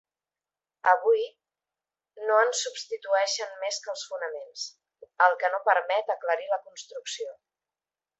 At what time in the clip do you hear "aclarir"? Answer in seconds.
6.15-6.49